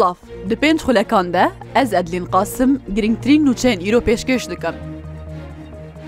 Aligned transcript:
Silav 0.00 0.16
di 0.48 0.56
pênc 0.56 0.80
xulekan 0.82 1.32
de 1.32 1.48
ez 1.74 1.92
Edlîn 1.92 2.24
Qasim 2.32 2.80
girngtirîn 2.94 3.46
nûçeyên 3.46 3.80
îro 3.88 4.00
pêşkeş 4.00 4.48
dikim. 4.50 4.74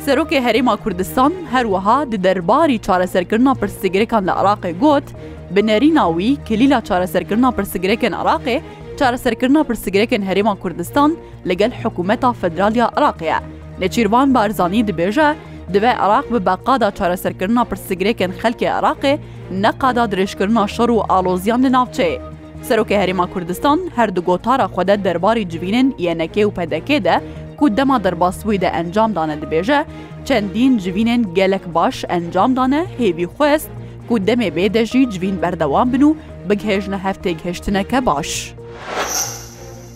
Serokê 0.06 0.38
Herêma 0.40 0.76
Kurdistan 0.76 1.32
her 1.50 1.64
wiha 1.64 2.12
di 2.12 2.24
derbarî 2.24 2.78
çareserkirina 2.78 3.50
pirsgirêkan 3.52 4.22
li 4.26 4.30
Iraqê 4.30 4.78
got, 4.78 5.02
bi 5.50 5.66
nerîna 5.66 6.04
wî 6.18 6.44
kilîla 6.44 6.80
çareserkirina 6.80 7.48
pirsgirêkên 7.48 8.12
Iraqê 8.12 8.60
çareserkirina 8.98 9.60
pirsgirêkên 9.60 10.24
Herêma 10.24 10.58
Kurdistan 10.58 11.16
li 11.46 11.56
gel 11.56 11.70
Hikûmeta 11.82 12.32
Federaliya 12.34 12.86
Iraqê 12.86 13.24
ye. 13.24 13.36
Neçîrvan 13.80 14.34
Barzanî 14.34 14.84
dibêje, 14.86 15.34
divê 15.72 15.92
Iraq 16.06 16.24
bi 16.32 16.46
beqada 16.46 16.90
çareserkirina 16.90 17.62
pirsgirêkên 17.62 18.30
xelkê 18.42 18.68
Iraqê 18.80 19.18
neqada 19.52 20.04
dirêjkirina 20.04 20.68
şer 20.68 20.88
û 20.88 21.06
aloziyan 21.12 21.62
li 21.62 21.66
navçeyê. 21.66 22.31
سەرۆکی 22.68 22.96
هەریما 23.02 23.26
کوردستان 23.34 23.78
هەردوو 23.96 24.22
گۆتارە 24.28 24.66
خودە 24.74 24.94
دەرباری 25.06 25.44
جوینن 25.52 25.88
یەنەکێ 26.06 26.42
و 26.46 26.52
پەدەکێدە 26.58 27.16
کو 27.58 27.64
دەما 27.78 27.96
دەرباسبووی 28.04 28.58
دە 28.64 28.68
ئەنجامدانە 28.76 29.36
دەبێژە 29.42 29.80
چەندین 30.26 30.72
جوینن 30.84 31.22
گەلک 31.38 31.64
باش 31.76 31.96
ئەنجامدانە 32.12 32.80
هێوی 33.00 33.26
خوێست 33.34 33.70
کو 34.08 34.14
دەمێ 34.26 34.48
بێدەژی 34.56 35.02
جوین 35.12 35.36
بەردەوام 35.42 35.88
بن 35.94 36.02
و 36.02 36.10
بگهێژنە 36.48 36.98
هەفتێک 37.06 37.38
هێشتنەکە 37.46 37.98
باش. 38.08 38.30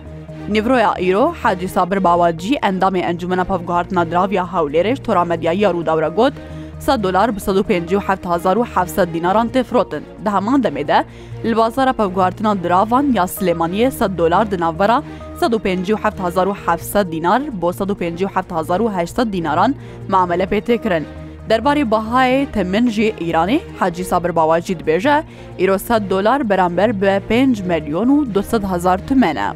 Nîvroya 0.50 0.94
îro 1.10 1.34
hecî 1.44 1.68
sabir 1.68 2.04
bawacî 2.04 2.56
endamê 2.70 3.00
encumena 3.02 3.44
pavguhartina 3.44 4.12
diraviya 4.12 4.44
hewlêrêj 4.44 5.04
toramedyayiya 5.04 5.72
rûdawra 5.72 6.16
got, 6.16 6.34
100 6.80 7.04
dolar 7.04 7.32
bi 7.36 7.40
1577 7.70 9.14
dînaran 9.14 9.48
tê 9.48 9.64
firotin. 9.64 10.04
Di 10.26 10.30
heman 10.30 10.62
demê 10.64 10.88
de 10.88 11.06
li 11.46 11.58
bazara 11.58 11.94
pevguhartina 11.94 12.64
diravan 12.64 13.04
ya 13.14 13.24
Silêmaniye 13.24 13.86
100 14.10 14.18
dolar 14.18 14.52
di 14.52 14.60
navbera 14.60 15.04
1577 15.42 17.12
dînar 17.12 17.62
bo 17.62 17.74
157800 17.74 19.34
dînaran 19.34 19.76
mamele 20.10 20.44
pê 20.44 20.60
tê 20.62 20.84
kirin. 20.84 21.06
دەربارەی 21.50 21.86
بەهای 21.94 22.48
تەمنجی 22.56 23.10
ئیرانی 23.24 23.60
حاجی 23.80 24.04
سابر 24.12 24.32
باواجی 24.38 24.78
دبێژە 24.80 25.18
ئیرۆ 25.60 25.78
100 25.78 26.02
دلار 26.12 26.42
بەرامبەر 26.50 26.92
بە 27.02 27.14
5 27.30 27.62
ملیۆن 27.70 28.10
و 28.10 28.18
200 28.26 28.64
هزار 28.72 29.00
تومەە. 29.10 29.50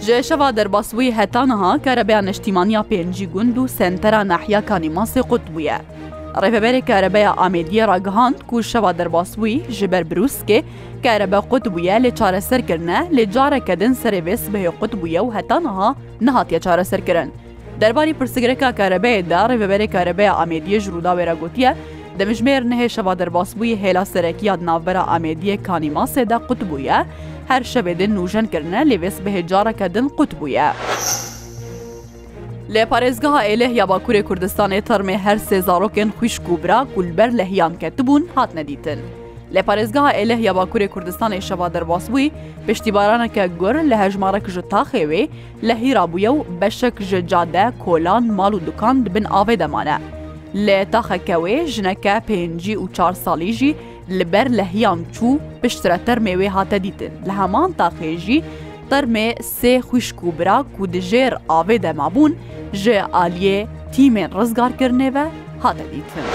Jêşeva 0.00 0.56
derbaswî 0.56 1.16
hetanaha 1.16 1.82
kerebeya 1.82 2.22
neştîmaniya 2.22 2.80
pêncî 2.90 3.24
gund 3.32 3.56
û 3.56 3.68
sentera 3.68 4.20
nehiya 4.24 4.60
kanî 4.66 4.86
masê 4.90 5.22
qut 5.22 5.42
bûye. 5.56 5.78
Rêveberê 6.42 6.84
kerebeya 6.86 7.30
Amêdiye 7.32 7.88
ragihand 7.88 8.34
ku 8.48 8.62
şeva 8.62 8.98
derbaswî 8.98 9.62
ji 9.70 9.92
ber 9.92 10.02
Brûskê 10.10 10.62
kerebe 11.02 11.40
qut 11.50 11.64
bûye 11.66 11.96
lê 12.04 12.14
çareserkirine 12.14 13.08
lê 13.16 13.32
careke 13.32 13.80
din 13.80 13.92
serê 13.92 14.20
vê 14.26 14.36
sibehê 14.44 14.70
qut 14.80 14.92
bûye 15.02 15.20
û 15.20 15.28
hetanaha 15.34 15.94
nehatiye 16.20 16.60
çareserkirin. 16.60 17.32
دەرباری 17.82 18.12
پرسیگرەکە 18.20 18.68
کارەبەیەدا 18.78 19.40
ڕێبەبەرێک 19.50 19.90
کارەبەیە 19.96 20.32
ئامێدیە 20.38 20.78
ژوودا 20.84 21.12
وێراگوتیە 21.18 21.70
دەمژمێر 22.18 22.62
نهێ 22.70 22.88
شەوا 22.94 23.14
دەرباسبووی 23.20 23.78
هێلا 23.82 24.04
سەرەکیات 24.12 24.60
ناوبەرە 24.68 25.02
ئامێدیە 25.10 25.56
کانی 25.66 25.90
ماسێدا 25.96 26.38
قوت 26.48 26.60
بووە، 26.70 26.98
هەر 27.50 27.62
شەبێدن 27.72 28.10
نوژەنکردە 28.18 28.80
لێوێست 28.90 29.20
بەهێجارەکە 29.24 29.86
دن 29.94 30.06
قوت 30.16 30.32
بووە. 30.40 30.68
لێ 32.74 32.84
پارێزگەها 32.90 33.40
ئێلە 33.48 33.68
یا 33.78 33.84
باکوورێ 33.90 34.22
کوردستانی 34.28 34.80
تەرمێ 34.88 35.16
هەر 35.26 35.38
سێزارۆکێن 35.48 36.10
خوشک 36.18 36.44
و 36.52 36.56
برا 36.62 36.78
گولبەر 36.94 37.30
لە 37.38 37.44
هیان 37.52 37.74
کەتبوون 37.82 38.22
هات 38.36 38.50
نەدیتن. 38.58 39.00
لە 39.54 39.60
پارێزگاها 39.68 40.12
ئێلە 40.16 40.36
یا 40.46 40.52
باکووری 40.58 40.88
کوردستانی 40.94 41.40
شەوا 41.48 41.68
دەرباس 41.74 42.04
بووی 42.10 42.32
پشتیبارانەکە 42.68 43.44
گور 43.60 43.76
لە 43.90 43.96
هەژمارەك 44.02 44.46
ji 44.54 44.62
تاخێوێ 44.72 45.22
لە 45.66 45.74
هیرابووە 45.82 46.30
و 46.34 46.38
بەشێک 46.60 46.96
ji 47.08 47.18
جادە 47.30 47.66
کۆلان 47.84 48.24
ماڵ 48.38 48.52
و 48.56 48.64
دوکان 48.66 48.96
دبن 49.04 49.26
ئاوێ 49.32 49.54
دەمانە 49.62 49.98
لێ 50.66 50.80
تاخەکەوێ 50.94 51.56
ژنەکە 51.74 52.14
پێنجی 52.28 52.76
و 52.76 52.86
چار 52.96 53.14
ساڵیژی 53.24 53.72
لەبەر 54.18 54.46
لە 54.58 54.64
هیان 54.72 54.98
چوو 55.14 55.40
پشترە 55.62 55.98
تەرمێوێ 56.06 56.48
هاتە 56.56 56.78
دیتن 56.84 57.12
لە 57.28 57.32
هەمان 57.40 57.70
تاخێژی 57.80 58.44
تەرمێ 58.90 59.28
سێ 59.58 59.74
خوشک 59.88 60.18
و 60.24 60.28
براک 60.38 60.68
و 60.80 60.84
دژێر 60.94 61.32
ئاوێ 61.50 61.76
دەمابوون 61.84 62.32
ژێ 62.82 62.98
ئالیێ 63.14 63.58
تیمێن 63.94 64.30
ڕزگارکردنێوە 64.38 65.24
هاتە 65.62 65.84
دیتن. 65.92 66.26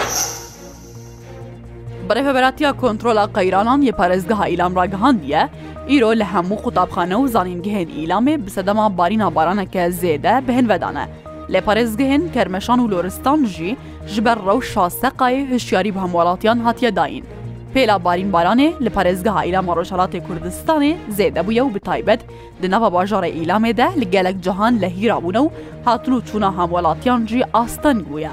بەڕێفەبەتیا 2.12 2.72
کۆنتترۆلا 2.82 3.26
قەیرانان 3.36 3.80
یەپارێزگەها 3.90 4.46
ئیلام 4.52 4.72
ڕگەهاندیە 4.80 5.44
ئیرۆ 5.92 6.12
لە 6.22 6.26
هەموو 6.34 6.62
قوتابخانە 6.66 7.16
و 7.20 7.30
زانینگەهێن 7.36 7.90
ئیلامێ 8.00 8.36
بسەدەما 8.46 8.86
بارینا 8.98 9.28
بارانەکە 9.38 9.84
زێدە 10.02 10.34
بهێنڤدانە 10.48 11.06
لە 11.54 11.60
پارێزگەهێن 11.66 12.24
کەرمەشان 12.36 12.80
و 12.82 12.90
لۆرستان 12.92 13.40
ژی 13.54 13.72
ji 14.14 14.20
ber 14.26 14.38
rew 14.48 14.60
şaseqayê 14.74 15.42
hişyarî 15.54 15.92
bi 15.96 16.00
hemwalatiyan 16.06 16.60
hatiye 16.68 16.92
dayîn. 17.00 17.26
Pêla 17.74 17.96
barîn 18.06 18.30
baranê 18.36 18.70
li 18.86 18.90
parêzgeha 18.98 19.42
îlama 19.48 19.72
Rojhelatê 19.80 20.20
Kurdistanê 20.28 20.94
zêde 21.18 21.42
bûye 21.48 21.62
û 21.68 21.70
bi 21.76 21.80
taybet 21.90 22.22
di 22.62 22.68
nava 22.74 22.90
bajarê 22.98 23.30
îlamê 23.42 23.74
de 23.80 23.88
li 24.02 24.06
gelek 24.16 24.38
cihan 24.46 24.74
lehîrabûne 24.84 25.42
û 25.46 25.48
hatun 25.86 26.14
û 26.18 26.20
çûna 26.30 26.50
hemwalatiyan 26.62 27.22
jî 27.30 27.40
astan 27.62 27.98
bûye. 28.12 28.32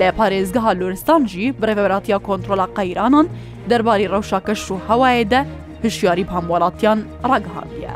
لە 0.00 0.08
پارێزگەها 0.18 0.72
لورستان 0.80 1.22
ژی 1.32 1.46
برێڤەراتیا 1.60 2.18
کۆنتترۆلا 2.26 2.66
قەیرانان 2.76 3.26
دەرباری 3.70 4.10
ڕەوشا 4.12 4.40
کەش 4.46 4.62
و 4.72 4.80
هەوایەدە 4.88 5.40
هشیاری 5.84 6.24
پاموڵاتیان 6.30 6.98
ڕگەهاندە. 7.30 7.94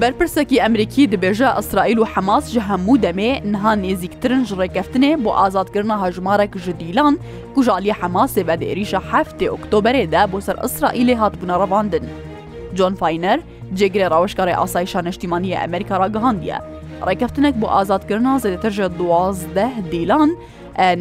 بەرپرسێکی 0.00 0.62
ئەمریکی 0.64 1.10
دەبێژە 1.12 1.48
ئەسرائیل 1.58 1.98
و 2.00 2.06
حەماس 2.12 2.44
ji 2.54 2.58
هەموو 2.68 2.96
دەمێ 3.04 3.30
نها 3.52 3.72
نێزیکترن 3.82 4.42
ji 4.48 4.52
ڕێکەفتنێ 4.60 5.10
بۆ 5.22 5.30
ئازادکردنا 5.38 5.96
هەژمارێک 6.04 6.52
ji 6.64 6.70
دیلان 6.80 7.14
کوژالی 7.54 7.92
حەماسێ 8.00 8.42
بەدێریشە 8.48 9.00
هەفتێ 9.12 9.46
ئۆکتۆبرێدا 9.52 10.22
بۆ 10.32 10.38
سەر 10.46 10.56
ئەسرائیلێ 10.64 11.14
هاتبوونە 11.22 11.54
ڕەواندن. 11.62 12.04
جۆن 12.76 12.94
فاینەر 13.00 13.38
جێگرێ 13.78 14.06
ڕەوشکارێ 14.12 14.54
ئاسایشان 14.60 15.04
نیشتیمانی 15.08 15.56
ئەمریکا 15.62 15.94
ڕگەهاندە 16.04 16.58
ڕێکەفتنێک 17.10 17.54
بۆ 17.62 17.66
ئازادکردنا 17.74 18.34
زێتەژە 18.44 18.86
دوازدە 18.98 19.68
دیلان 19.92 20.30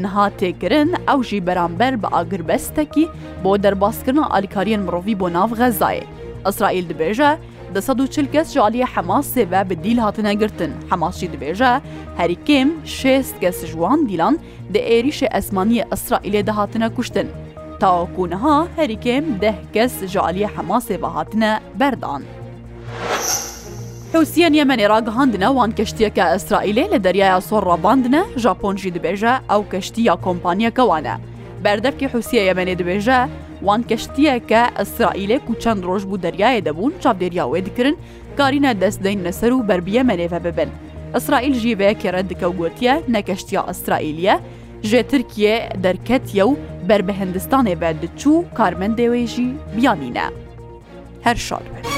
نها 0.04 0.26
تێکردن 0.40 0.90
ئەو 1.08 1.20
ژی 1.28 1.40
بەرامبەر 1.48 1.94
بە 2.02 2.08
ئاگربەستێکی 2.16 3.06
بۆ 3.44 3.52
دەرباسکردنا 3.64 4.26
ئالیکاریان 4.34 4.82
مرۆڤی 4.88 5.16
بۆ 5.22 5.28
ناو 5.38 5.48
غەزایە 5.60 6.06
ئەسرائیل 6.46 6.86
دبێژە 6.92 7.32
دەسەدوچل 7.76 8.28
کەس 8.34 8.48
جاالیە 8.56 8.88
حەماس 8.94 9.26
سێبە 9.36 9.62
بە 9.70 9.76
دیل 9.84 10.00
هاتنەگرتن 10.06 10.72
حەماسشی 10.92 11.28
دبێژە 11.34 11.72
هەریکێم 12.20 12.70
شێست 13.00 13.36
کەس 13.44 13.58
ژوان 13.72 14.00
دیلان 14.10 14.36
دە 14.74 14.80
عێریشە 14.90 15.28
ئەسمانیە 15.36 15.84
ئەسرائیلێ 15.92 16.42
دەهاتنە 16.50 16.88
کوشتن. 16.98 17.28
تاوەکوونەها 17.82 18.58
هەریکێم 18.78 19.26
دەه 19.44 19.58
کەس 19.76 19.94
جاالیە 20.14 20.48
حەماسێ 20.56 20.96
بەهاتنە 21.04 21.52
بەردان. 21.80 22.24
حوسیان 24.20 24.54
یەمەنێ 24.60 24.86
ڕگەهاندنە 24.94 25.50
وان 25.58 25.72
کەشتیەکە 25.80 26.26
ئەسرائیلێ 26.34 26.86
لە 26.94 27.00
دەریایە 27.06 27.40
سۆر 27.50 27.64
ڕەباندنە 27.70 28.22
ژاپۆنژی 28.44 28.92
دەبێژە 28.96 29.34
ئەو 29.52 29.62
کەشتی 29.72 30.02
یا 30.10 30.16
کۆمپانیەکەوانە 30.26 31.14
بەردەفکی 31.64 32.08
حوسیە 32.14 32.44
یەمەنێ 32.50 32.76
دەبێژە 32.82 33.20
وان 33.68 33.82
کەشتیەکە 33.90 34.62
ئەسرائیلێ 34.80 35.38
و 35.50 35.54
چەند 35.62 35.82
ڕۆژ 35.90 36.04
بوو 36.10 36.22
دەریایە 36.26 36.62
دەبوون 36.68 36.94
چاپدێریاوێ 37.04 37.60
دکردن 37.68 37.96
کارینە 38.38 38.72
دەستدەین 38.82 39.20
لەسەر 39.26 39.52
و 39.56 39.66
بربیە 39.70 40.02
مەنێفە 40.10 40.40
ببن 40.46 40.70
ئەسرائیل 41.16 41.54
ژیبێ 41.64 41.90
کێرە 42.02 42.22
دکە 42.30 42.48
و 42.50 42.54
گوتیە 42.60 42.94
نەکەشتیا 43.16 43.62
ئەسرائیلیە 43.70 44.36
ژێ 44.90 45.02
ترکیە 45.12 45.56
دەرکەتیە 45.84 46.44
و 46.50 46.54
بربە 46.88 47.14
هندستانێ 47.22 47.74
بە 47.82 47.90
دچوو 48.02 48.38
کارمەندێوێژی 48.58 49.50
بیانینە 49.76 50.28
هەر 51.26 51.38
شار 51.48 51.66
بن. 51.74 51.93